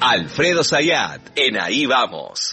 [0.00, 2.52] Alfredo Zayat, en Ahí Vamos.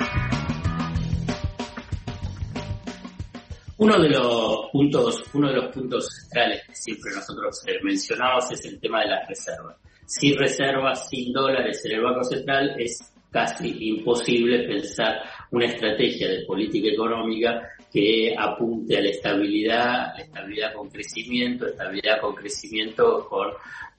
[3.78, 8.66] Uno de los puntos, uno de los puntos centrales que siempre nosotros eh, mencionamos es
[8.66, 9.78] el tema de las reservas.
[10.06, 12.98] Sin reservas, sin dólares en el Banco Central es
[13.30, 15.22] casi imposible pensar
[15.52, 17.62] una estrategia de política económica
[17.94, 23.50] que apunte a la estabilidad, la estabilidad con crecimiento, estabilidad con crecimiento con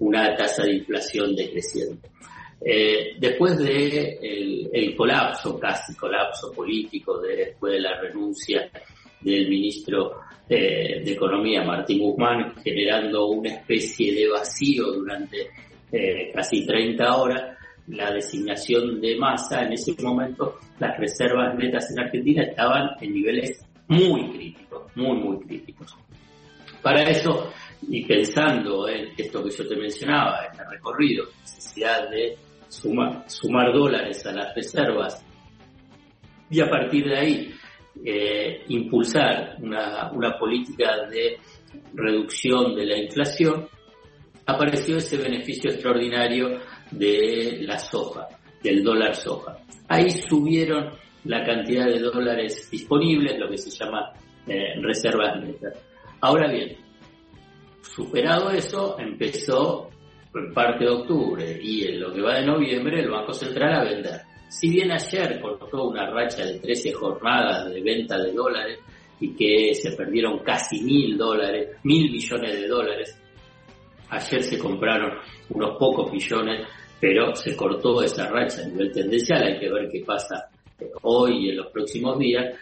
[0.01, 2.11] una tasa de inflación decreciente.
[2.61, 4.19] Eh, después de
[4.73, 8.69] el, colapso, casi colapso político, después de la renuncia
[9.21, 15.51] del ministro eh, de Economía, Martín Guzmán, generando una especie de vacío durante
[15.93, 17.59] eh, casi 30 horas,
[17.89, 23.65] la designación de masa, en ese momento las reservas netas en Argentina estaban en niveles
[23.87, 25.97] muy críticos, muy, muy críticos.
[26.83, 27.51] Para eso,
[27.89, 32.37] y pensando en esto que yo te mencionaba, este recorrido, necesidad de
[32.69, 35.25] sumar, dólares a las reservas
[36.51, 37.55] y a partir de ahí
[38.05, 41.39] eh, impulsar una, una política de
[41.95, 43.69] reducción de la inflación,
[44.47, 48.29] apareció ese beneficio extraordinario de la soja,
[48.63, 49.59] del dólar soja.
[49.89, 50.91] Ahí subieron
[51.25, 54.13] la cantidad de dólares disponibles, lo que se llama
[54.47, 55.79] eh, reservas netas.
[56.21, 56.77] Ahora bien,
[57.83, 59.91] superado eso, empezó
[60.55, 64.21] parte de octubre y en lo que va de noviembre el Banco Central a vender.
[64.49, 68.79] Si bien ayer cortó una racha de 13 jornadas de venta de dólares
[69.21, 73.21] y que se perdieron casi mil dólares, mil millones de dólares,
[74.11, 75.19] ayer se compraron
[75.51, 76.67] unos pocos millones,
[77.01, 80.49] pero se cortó esa racha a nivel tendencial, hay que ver qué pasa
[81.03, 82.55] hoy y en los próximos días,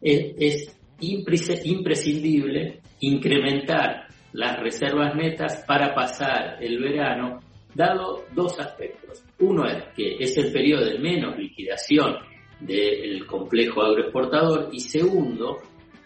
[0.00, 7.40] es imprescindible incrementar las reservas netas para pasar el verano,
[7.74, 9.24] dado dos aspectos.
[9.38, 12.16] Uno es que es el periodo de menos liquidación
[12.60, 15.58] del complejo agroexportador y segundo,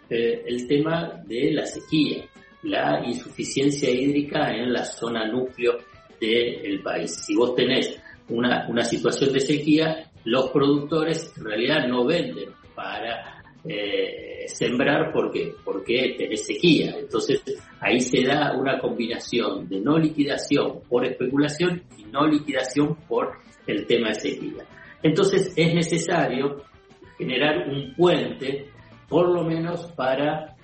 [0.09, 2.25] eh, el tema de la sequía,
[2.63, 5.79] la insuficiencia hídrica en la zona núcleo
[6.21, 7.25] del país.
[7.27, 13.43] Si vos tenés una, una situación de sequía, los productores en realidad no venden para
[13.65, 16.97] eh, sembrar porque, porque tenés sequía.
[16.99, 17.43] Entonces
[17.85, 23.33] ahí se da una combinación de no liquidación por especulación y no liquidación por
[23.67, 24.65] el tema de sequía.
[25.03, 26.63] Entonces es necesario
[27.19, 28.71] generar un puente,
[29.09, 30.57] por lo menos para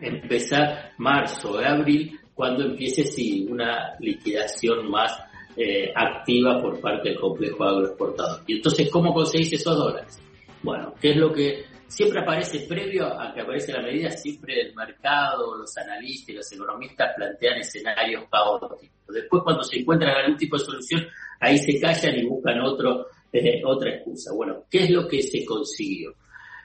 [0.00, 5.18] empezar marzo o abril, cuando empiece sí, una liquidación más
[5.56, 8.42] eh, activa por parte del complejo agroexportador.
[8.46, 10.22] Y entonces, ¿cómo conseguís esos dólares?
[10.62, 14.74] Bueno, ¿qué es lo que siempre aparece previo a que aparece la medida, siempre el
[14.74, 18.78] mercado, los analistas y los economistas plantean escenarios caóticos.
[19.08, 21.06] Después cuando se encuentran algún tipo de solución,
[21.40, 24.34] ahí se callan y buscan otro, eh, otra excusa.
[24.34, 26.14] Bueno, ¿qué es lo que se consiguió?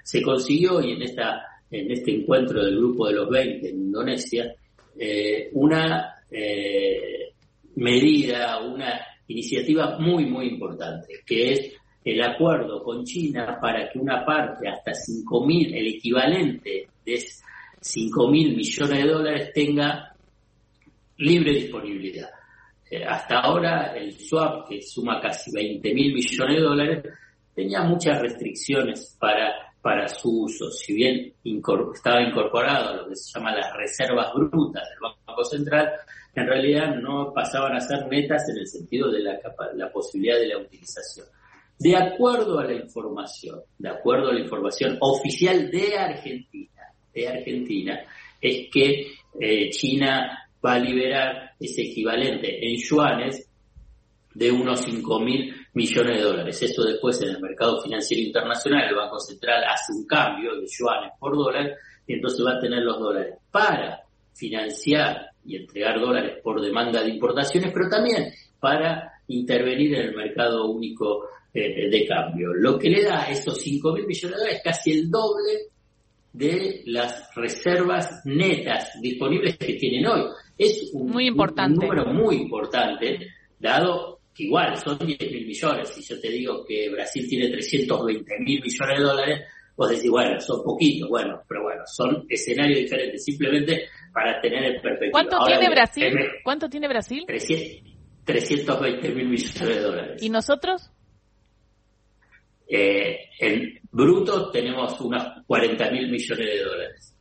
[0.03, 1.41] Se consiguió, y en, esta,
[1.71, 4.53] en este encuentro del grupo de los 20 en Indonesia,
[4.99, 7.31] eh, una eh,
[7.75, 14.25] medida, una iniciativa muy, muy importante, que es el acuerdo con China para que una
[14.25, 17.23] parte, hasta 5 mil, el equivalente de
[17.79, 20.13] 5 mil millones de dólares tenga
[21.17, 22.29] libre disponibilidad.
[22.89, 27.03] Eh, hasta ahora el swap, que suma casi 20 mil millones de dólares,
[27.55, 30.69] tenía muchas restricciones para, para su uso.
[30.69, 31.33] Si bien
[31.93, 35.91] estaba incorporado a lo que se llama las reservas brutas del Banco Central,
[36.35, 39.39] en realidad no pasaban a ser netas en el sentido de la,
[39.75, 41.27] la posibilidad de la utilización.
[41.79, 47.99] De acuerdo a la información, de acuerdo a la información oficial de Argentina, de Argentina,
[48.39, 49.07] es que
[49.39, 53.49] eh, China va a liberar ese equivalente en yuanes
[54.33, 56.61] de unos 5 mil millones de dólares.
[56.61, 61.11] Eso después en el mercado financiero internacional, el Banco Central hace un cambio de yuanes
[61.19, 61.71] por dólar
[62.07, 64.03] y entonces va a tener los dólares para
[64.33, 70.69] financiar y entregar dólares por demanda de importaciones, pero también para intervenir en el mercado
[70.69, 72.53] único eh, de cambio.
[72.53, 75.69] Lo que le da a esos 5 mil millones de dólares es casi el doble
[76.33, 80.23] de las reservas netas disponibles que tienen hoy.
[80.57, 81.85] Es un, muy importante.
[81.85, 83.27] número muy importante,
[83.59, 85.89] dado que igual son 10 mil millones.
[85.89, 89.41] Si yo te digo que Brasil tiene 320 mil millones de dólares,
[89.75, 94.81] vos decís, bueno, son poquitos, bueno, pero bueno, son escenarios diferentes, simplemente para tener el
[94.81, 95.11] perspectiva.
[95.11, 96.13] ¿Cuánto tiene Brasil?
[96.43, 97.25] ¿Cuánto tiene Brasil?
[97.27, 100.23] 320 mil millones de dólares.
[100.23, 100.89] ¿Y nosotros?
[102.67, 107.19] Eh, en bruto tenemos unos 40 mil millones de dólares.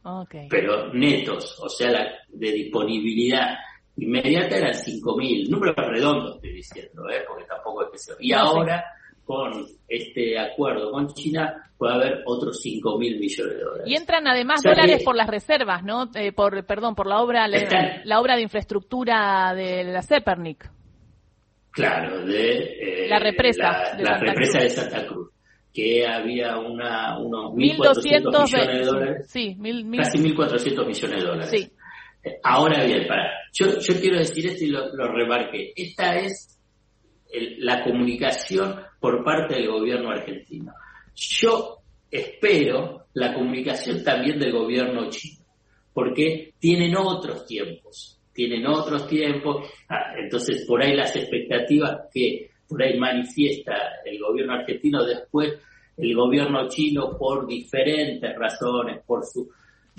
[0.48, 3.56] Pero netos, o sea, la, de disponibilidad
[3.96, 7.22] inmediata eran 5.000, números redondos estoy diciendo, ¿eh?
[7.28, 8.12] porque tampoco es que se...
[8.20, 8.84] Y ahora,
[9.24, 13.86] con este acuerdo con China, puede haber otros 5 mil millones de dólares.
[13.86, 16.10] Y entran además dólares por las reservas, ¿no?
[16.14, 20.70] Eh, por, perdón, por la obra, la, obra de infraestructura de la Zepernik.
[21.70, 25.31] Claro, de eh, la represa, de, la represa de Santa Cruz
[25.72, 29.26] que había una, unos 1.400 millones de dólares.
[29.30, 31.50] Sí, mil, casi 1.400 millones de dólares.
[31.50, 31.72] Sí.
[32.24, 35.72] Eh, ahora bien, para, yo, yo quiero decir esto y lo, lo remarqué.
[35.74, 36.58] Esta es
[37.58, 40.72] la comunicación por parte del gobierno argentino.
[41.14, 41.78] Yo
[42.10, 45.44] espero la comunicación también del gobierno chino,
[45.92, 52.82] porque tienen otros tiempos, tienen otros tiempos, ah, entonces por ahí las expectativas que por
[52.82, 55.54] ahí manifiesta el gobierno argentino, después
[55.96, 59.48] el gobierno chino por diferentes razones, por sus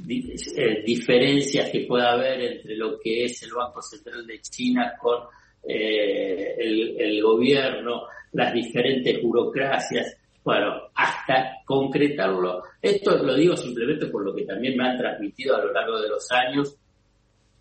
[0.07, 5.19] eh, diferencias que pueda haber entre lo que es el Banco Central de China con
[5.63, 12.63] eh, el, gobierno, las diferentes burocracias, bueno, hasta concretarlo.
[12.81, 16.09] Esto lo digo simplemente por lo que también me han transmitido a lo largo de
[16.09, 16.75] los años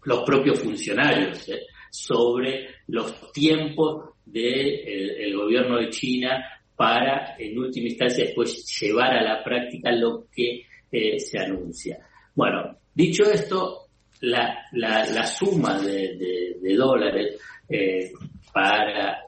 [0.04, 1.66] los propios funcionarios ¿eh?
[1.90, 6.44] sobre los tiempos del gobierno de China
[6.76, 11.98] para, en última instancia, después llevar a la práctica lo que eh, se anuncia.
[12.34, 13.88] Bueno, dicho esto,
[14.20, 18.12] la, la, suma de, de dólares eh,
[18.52, 19.22] para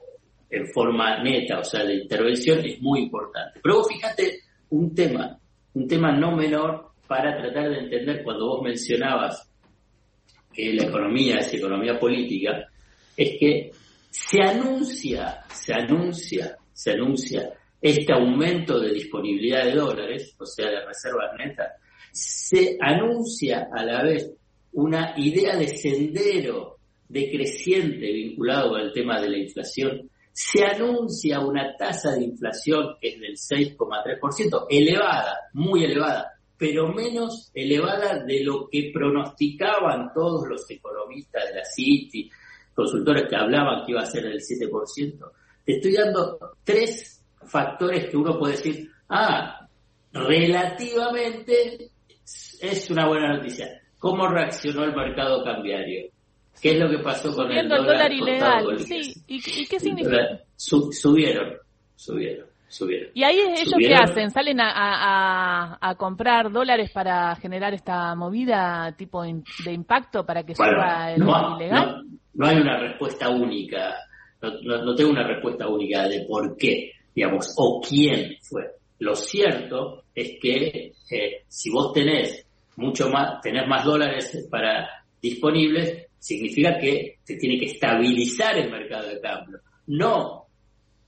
[0.49, 3.59] en forma neta, o sea, de intervención, es muy importante.
[3.61, 4.39] Pero vos fíjate
[4.69, 5.37] un tema,
[5.73, 9.49] un tema no menor para tratar de entender cuando vos mencionabas
[10.53, 12.69] que la economía es economía política,
[13.17, 13.71] es que
[14.17, 20.85] se anuncia, se anuncia, se anuncia este aumento de disponibilidad de dólares, o sea, de
[20.85, 21.73] reservas netas,
[22.13, 24.31] se anuncia a la vez
[24.71, 26.77] una idea de sendero
[27.09, 33.19] decreciente vinculado el tema de la inflación, se anuncia una tasa de inflación que es
[33.19, 41.49] del 6,3%, elevada, muy elevada, pero menos elevada de lo que pronosticaban todos los economistas
[41.49, 42.31] de la Citi,
[42.75, 45.31] consultores que hablaban que iba a ser del 7%.
[45.63, 49.67] Te estoy dando tres factores que uno puede decir, ah,
[50.11, 51.89] relativamente
[52.61, 53.81] es una buena noticia.
[53.97, 56.09] ¿Cómo reaccionó el mercado cambiario?
[56.61, 58.79] ¿Qué es lo que pasó con el dólar, el dólar ilegal?
[58.79, 60.41] Sí, ¿Y, qué significa?
[60.55, 61.55] subieron,
[61.95, 62.45] subieron.
[62.67, 63.09] Subieron.
[63.13, 64.31] ¿Y ahí ellos qué hacen?
[64.31, 71.11] ¿Salen a, a, comprar dólares para generar esta movida tipo de impacto para que suba
[71.11, 72.03] el no, ilegal?
[72.05, 73.95] No, hay una respuesta única,
[74.41, 78.63] no, no, tengo una respuesta única de por qué, digamos, o quién fue.
[78.99, 82.45] Lo cierto es que eh, si vos tenés
[82.77, 84.87] mucho más, tenés más dólares para
[85.21, 90.45] disponibles, significa que se tiene que estabilizar el mercado de cambio, no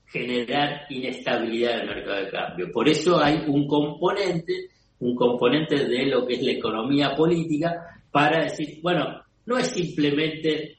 [0.06, 2.72] generar inestabilidad del mercado de cambio.
[2.72, 4.68] Por eso hay un componente,
[5.00, 10.78] un componente de lo que es la economía política para decir, bueno, no es simplemente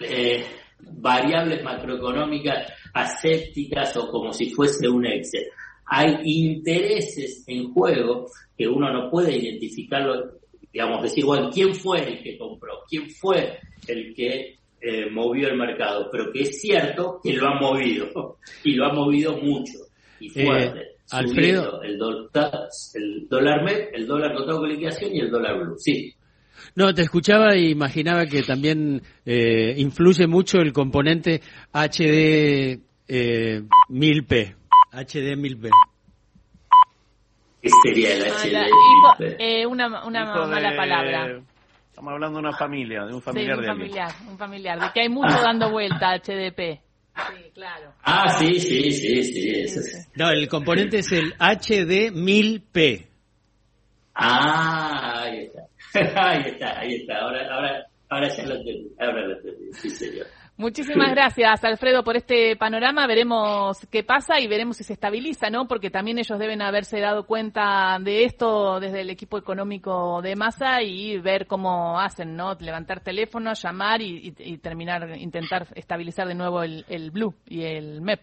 [0.00, 0.44] eh,
[0.80, 5.44] variables macroeconómicas asépticas o como si fuese un Excel.
[5.86, 8.26] Hay intereses en juego
[8.56, 10.40] que uno no puede identificarlo
[10.74, 12.82] digamos, decir, bueno, ¿quién fue el que compró?
[12.88, 16.08] ¿Quién fue el que eh, movió el mercado?
[16.10, 19.78] Pero que es cierto que lo ha movido, y lo ha movido mucho
[20.18, 20.80] y eh, fuerte.
[21.12, 21.80] Alfredo.
[21.80, 25.78] El, el dólar MEP, el dólar contado con liquidación y el dólar blue.
[25.78, 26.12] Sí.
[26.74, 31.40] No, te escuchaba e imaginaba que también eh, influye mucho el componente
[31.72, 34.54] HD 1000P.
[34.92, 35.70] HD 1000P.
[37.62, 39.36] ¿Qué sería el HDP?
[39.38, 41.40] eh, una una mala palabra.
[41.88, 45.00] Estamos hablando de una familia, de un familiar sí, un familiar, un familiar, de que
[45.00, 46.80] hay mucho dando vuelta HDP.
[47.16, 47.94] Sí, claro.
[48.02, 49.80] Ah, sí, sí, sí, sí.
[50.16, 53.06] No, el componente es el HD1000P.
[54.16, 55.24] Ah,
[56.16, 56.78] ahí está.
[56.80, 57.18] ahí está.
[57.18, 58.92] Ahora, ahora, ahora ya lo entendí.
[58.98, 60.26] Ahora lo entendí, sí, señor.
[60.56, 63.08] Muchísimas gracias, Alfredo, por este panorama.
[63.08, 65.66] Veremos qué pasa y veremos si se estabiliza, ¿no?
[65.66, 70.80] Porque también ellos deben haberse dado cuenta de esto desde el equipo económico de masa
[70.80, 72.54] y ver cómo hacen, ¿no?
[72.54, 78.20] Levantar teléfono, llamar y, terminar, intentar estabilizar de nuevo el, Blue y el MEP.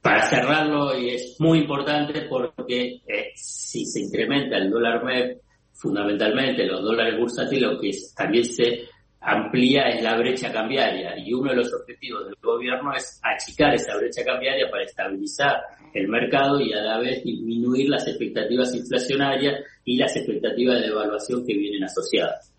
[0.00, 5.42] Para cerrarlo, y es muy importante porque eh, si se incrementa el dólar MEP,
[5.78, 8.88] fundamentalmente los dólares bursátiles, lo que también se
[9.20, 13.96] amplía es la brecha cambiaria y uno de los objetivos del gobierno es achicar esa
[13.96, 15.56] brecha cambiaria para estabilizar
[15.92, 21.44] el mercado y a la vez disminuir las expectativas inflacionarias y las expectativas de devaluación
[21.44, 22.54] que vienen asociadas.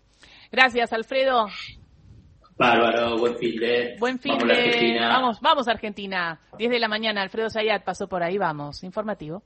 [0.52, 1.46] Gracias, Alfredo.
[2.56, 3.96] Bárbaro, buen fin de.
[3.98, 4.52] Buen fin Vamos de...
[4.52, 5.08] Argentina.
[5.08, 6.40] Vamos, vamos Argentina.
[6.58, 8.82] 10 de la mañana, Alfredo Zayat pasó por ahí, vamos.
[8.82, 9.42] Informativo.